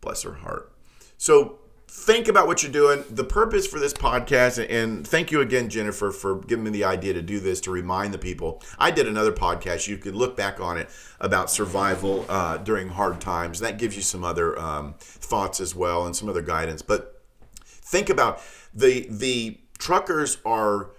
Bless 0.00 0.22
her 0.22 0.34
heart. 0.34 0.72
So 1.18 1.58
think 1.92 2.26
about 2.26 2.46
what 2.46 2.62
you're 2.62 2.72
doing. 2.72 3.04
The 3.10 3.22
purpose 3.22 3.66
for 3.66 3.78
this 3.78 3.92
podcast, 3.92 4.64
and 4.68 5.06
thank 5.06 5.30
you 5.30 5.42
again, 5.42 5.68
Jennifer, 5.68 6.10
for 6.10 6.36
giving 6.36 6.64
me 6.64 6.70
the 6.70 6.84
idea 6.84 7.12
to 7.12 7.20
do 7.20 7.38
this 7.38 7.60
to 7.62 7.70
remind 7.70 8.14
the 8.14 8.18
people. 8.18 8.62
I 8.78 8.90
did 8.90 9.06
another 9.06 9.30
podcast. 9.30 9.86
You 9.86 9.98
could 9.98 10.16
look 10.16 10.34
back 10.34 10.58
on 10.58 10.78
it 10.78 10.88
about 11.20 11.50
survival 11.50 12.24
uh, 12.30 12.56
during 12.56 12.88
hard 12.88 13.20
times. 13.20 13.60
That 13.60 13.78
gives 13.78 13.94
you 13.94 14.02
some 14.02 14.24
other 14.24 14.58
um, 14.58 14.94
thoughts 14.98 15.60
as 15.60 15.74
well 15.76 16.06
and 16.06 16.16
some 16.16 16.28
other 16.30 16.42
guidance. 16.42 16.80
But 16.80 17.22
think 17.62 18.08
about 18.08 18.40
the 18.74 19.06
the 19.10 19.60
truckers 19.78 20.38
are 20.46 20.90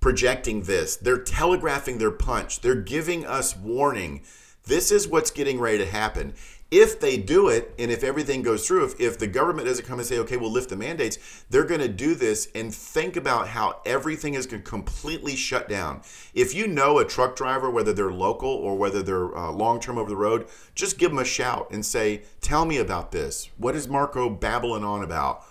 projecting 0.00 0.64
this. 0.64 0.96
They're 0.96 1.22
telegraphing 1.22 1.96
their 1.96 2.10
punch. 2.10 2.60
They're 2.60 2.74
giving 2.74 3.24
us 3.24 3.56
warning. 3.56 4.22
This 4.64 4.92
is 4.92 5.08
what's 5.08 5.30
getting 5.30 5.58
ready 5.58 5.78
to 5.78 5.86
happen. 5.86 6.34
If 6.70 7.00
they 7.00 7.18
do 7.18 7.48
it 7.48 7.74
and 7.78 7.90
if 7.90 8.02
everything 8.02 8.40
goes 8.40 8.66
through 8.66 8.86
if, 8.86 8.98
if 8.98 9.18
the 9.18 9.26
government 9.26 9.68
doesn't 9.68 9.84
come 9.84 9.98
and 9.98 10.08
say 10.08 10.18
okay 10.20 10.38
we'll 10.38 10.50
lift 10.50 10.70
the 10.70 10.76
mandates 10.76 11.44
they're 11.50 11.64
going 11.64 11.82
to 11.82 11.88
do 11.88 12.14
this 12.14 12.48
and 12.54 12.74
think 12.74 13.14
about 13.16 13.48
how 13.48 13.82
everything 13.84 14.32
is 14.32 14.46
going 14.46 14.62
to 14.62 14.68
completely 14.70 15.36
shut 15.36 15.68
down. 15.68 16.00
If 16.32 16.54
you 16.54 16.66
know 16.66 16.98
a 16.98 17.04
truck 17.04 17.36
driver 17.36 17.68
whether 17.68 17.92
they're 17.92 18.10
local 18.10 18.48
or 18.48 18.78
whether 18.78 19.02
they're 19.02 19.36
uh, 19.36 19.50
long 19.50 19.80
term 19.80 19.98
over 19.98 20.08
the 20.08 20.16
road 20.16 20.46
just 20.74 20.96
give 20.96 21.10
them 21.10 21.18
a 21.18 21.26
shout 21.26 21.68
and 21.70 21.84
say 21.84 22.22
tell 22.40 22.64
me 22.64 22.78
about 22.78 23.12
this. 23.12 23.50
What 23.58 23.76
is 23.76 23.86
marco 23.86 24.30
babbling 24.30 24.84
on 24.84 25.04
about? 25.04 25.44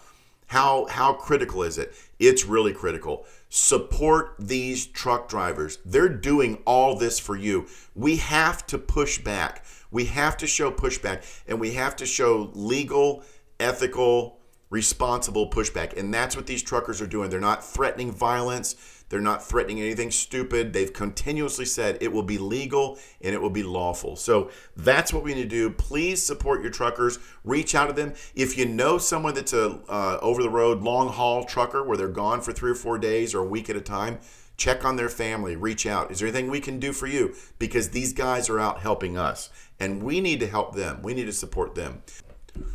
How 0.47 0.87
how 0.87 1.13
critical 1.13 1.61
is 1.61 1.77
it? 1.77 1.93
It's 2.17 2.45
really 2.45 2.73
critical 2.73 3.27
support 3.53 4.33
these 4.39 4.87
truck 4.87 5.27
drivers 5.27 5.77
they're 5.85 6.09
doing 6.09 6.57
all 6.65 6.95
this 6.95 7.19
for 7.19 7.35
you 7.35 7.67
we 7.93 8.15
have 8.15 8.65
to 8.65 8.77
push 8.77 9.19
back 9.19 9.63
we 9.91 10.05
have 10.05 10.37
to 10.37 10.47
show 10.47 10.71
pushback 10.71 11.23
and 11.47 11.59
we 11.59 11.73
have 11.73 11.97
to 11.97 12.05
show 12.05 12.49
legal, 12.53 13.23
ethical, 13.59 14.39
responsible 14.69 15.49
pushback. 15.49 15.97
And 15.97 16.13
that's 16.13 16.35
what 16.35 16.47
these 16.47 16.63
truckers 16.63 17.01
are 17.01 17.07
doing. 17.07 17.29
They're 17.29 17.39
not 17.39 17.63
threatening 17.63 18.11
violence. 18.11 19.00
They're 19.11 19.19
not 19.19 19.45
threatening 19.45 19.81
anything 19.81 20.09
stupid. 20.09 20.71
They've 20.71 20.91
continuously 20.91 21.65
said 21.65 21.97
it 21.99 22.13
will 22.13 22.23
be 22.23 22.37
legal 22.37 22.97
and 23.19 23.35
it 23.35 23.41
will 23.41 23.49
be 23.49 23.61
lawful. 23.61 24.15
So 24.15 24.51
that's 24.77 25.11
what 25.11 25.21
we 25.21 25.33
need 25.33 25.43
to 25.43 25.49
do. 25.49 25.69
Please 25.69 26.23
support 26.23 26.61
your 26.61 26.71
truckers. 26.71 27.19
Reach 27.43 27.75
out 27.75 27.87
to 27.87 27.93
them. 27.93 28.13
If 28.35 28.57
you 28.57 28.65
know 28.65 28.97
someone 28.97 29.33
that's 29.33 29.51
a 29.51 29.81
uh, 29.89 30.17
over 30.21 30.41
the 30.41 30.49
road 30.49 30.81
long 30.81 31.09
haul 31.09 31.43
trucker 31.43 31.83
where 31.83 31.97
they're 31.97 32.07
gone 32.07 32.39
for 32.39 32.53
three 32.53 32.71
or 32.71 32.75
four 32.75 32.97
days 32.97 33.35
or 33.35 33.39
a 33.39 33.45
week 33.45 33.69
at 33.69 33.75
a 33.75 33.81
time, 33.81 34.19
check 34.55 34.85
on 34.85 34.95
their 34.95 35.09
family, 35.09 35.57
reach 35.57 35.85
out. 35.85 36.09
Is 36.09 36.19
there 36.19 36.29
anything 36.29 36.49
we 36.49 36.61
can 36.61 36.79
do 36.79 36.93
for 36.93 37.07
you? 37.07 37.35
Because 37.59 37.89
these 37.89 38.13
guys 38.13 38.49
are 38.49 38.59
out 38.59 38.79
helping 38.79 39.17
us, 39.17 39.49
and 39.77 40.01
we 40.01 40.21
need 40.21 40.39
to 40.39 40.47
help 40.47 40.73
them. 40.73 41.01
We 41.01 41.13
need 41.13 41.25
to 41.25 41.33
support 41.33 41.75
them. 41.75 42.03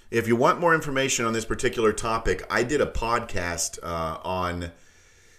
If 0.09 0.27
you 0.27 0.35
want 0.35 0.59
more 0.59 0.73
information 0.73 1.25
on 1.25 1.33
this 1.33 1.45
particular 1.45 1.91
topic, 1.91 2.43
I 2.49 2.63
did 2.63 2.81
a 2.81 2.85
podcast 2.85 3.77
uh, 3.83 4.17
on 4.23 4.71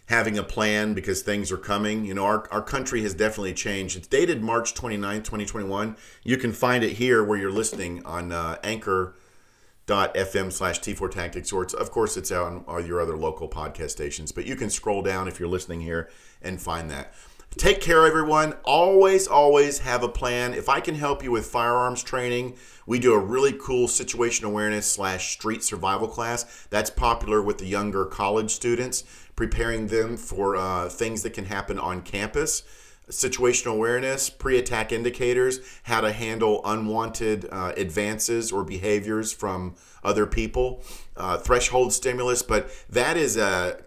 having 0.07 0.39
a 0.39 0.43
plan 0.43 0.95
because 0.95 1.23
things 1.23 1.51
are 1.53 1.57
coming. 1.57 2.05
You 2.05 2.15
know, 2.15 2.25
our, 2.25 2.49
our 2.51 2.63
country 2.63 3.03
has 3.03 3.15
definitely 3.15 3.55
changed. 3.55 3.97
It's 3.97 4.07
dated 4.07 4.43
March 4.43 4.75
29, 4.75 5.23
2021. 5.23 5.97
You 6.23 6.37
can 6.37 6.53
find 6.53 6.85
it 6.85 6.93
here 6.93 7.23
where 7.25 7.39
you're 7.39 7.51
listening 7.51 8.05
on 8.07 8.33
uh, 8.33 8.59
anchor.fm 8.63 10.53
slash 10.53 10.81
T4 10.81 11.11
Tactics, 11.11 11.53
or 11.53 11.63
it's, 11.63 11.75
of 11.75 11.91
course, 11.91 12.17
it's 12.17 12.31
out 12.31 12.47
on 12.47 12.65
all 12.69 12.81
your 12.81 13.01
other 13.01 13.17
local 13.17 13.49
podcast 13.49 13.91
stations. 13.91 14.33
But 14.33 14.47
you 14.47 14.57
can 14.57 14.71
scroll 14.71 15.03
down 15.03 15.29
if 15.29 15.41
you're 15.41 15.49
listening 15.49 15.81
here 15.81 16.09
and 16.41 16.61
find 16.61 16.91
that. 16.91 17.13
Take 17.57 17.81
care, 17.81 18.05
everyone. 18.05 18.53
Always, 18.65 19.27
always 19.27 19.79
have 19.79 20.03
a 20.03 20.11
plan. 20.11 20.53
If 20.53 20.69
I 20.69 20.79
can 20.79 20.95
help 20.95 21.25
you 21.25 21.31
with 21.31 21.47
firearms 21.47 22.03
training, 22.03 22.59
we 22.85 22.99
do 22.99 23.15
a 23.15 23.19
really 23.19 23.55
cool 23.59 23.89
situation 23.89 24.45
awareness 24.45 24.87
slash 24.87 25.33
street 25.33 25.65
survival 25.65 26.07
class. 26.07 26.67
That's 26.69 26.91
popular 26.91 27.41
with 27.41 27.57
the 27.57 27.65
younger 27.65 28.05
college 28.05 28.51
students, 28.51 29.05
preparing 29.37 29.87
them 29.87 30.19
for 30.19 30.57
uh, 30.57 30.91
things 30.91 31.23
that 31.23 31.33
can 31.33 31.47
happen 31.47 31.79
on 31.79 32.03
campus. 32.03 32.63
Situational 33.09 33.73
awareness, 33.73 34.29
pre 34.29 34.59
attack 34.59 34.93
indicators, 34.93 35.61
how 35.85 36.03
to 36.03 36.13
handle 36.13 36.61
unwanted 36.63 37.49
uh, 37.51 37.73
advances 37.75 38.53
or 38.53 38.65
behaviors 38.65 39.33
from 39.33 39.77
other 40.05 40.27
people, 40.27 40.83
uh, 41.17 41.39
threshold 41.39 41.95
stimulus. 41.95 42.43
But 42.43 42.69
that 42.91 43.17
is 43.17 43.39
a 43.39 43.81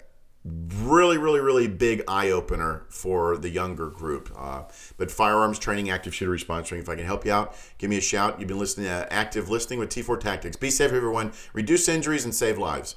really, 0.46 1.18
really, 1.18 1.40
really 1.40 1.68
big 1.68 2.04
eye 2.08 2.32
opener 2.32 2.86
for 2.90 3.38
the 3.38 3.50
younger 3.50 3.88
group. 3.88 4.32
Uh, 4.38 4.64
but 4.98 5.12
firearms 5.12 5.60
training, 5.60 5.90
active 5.90 6.16
shooter 6.16 6.32
response 6.32 6.68
training. 6.68 6.84
If 6.84 6.90
I 6.90 6.96
can 6.96 7.06
help 7.06 7.26
you 7.26 7.32
out, 7.32 7.56
give 7.78 7.90
me 7.90 7.98
a 7.98 8.02
shout. 8.02 8.40
You've 8.40 8.48
been 8.48 8.60
listening 8.60 8.88
to 8.88 9.12
Active 9.12 9.50
Listening 9.50 9.80
with 9.80 9.90
T4 9.90 10.20
Tactics. 10.20 10.56
Be 10.56 10.70
safe, 10.70 10.92
everyone. 10.92 11.34
Reduce 11.54 11.90
injuries 11.90 12.24
and 12.24 12.34
save 12.34 12.58
lives. 12.58 12.96